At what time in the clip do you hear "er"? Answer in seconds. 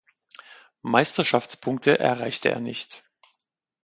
2.49-2.59